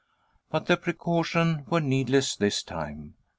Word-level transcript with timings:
But 0.49 0.65
their 0.65 0.77
precautions 0.77 1.67
were 1.67 1.79
needless 1.79 2.35
this 2.35 2.63
time. 2.63 3.13